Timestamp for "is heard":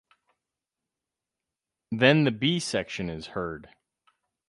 3.07-3.69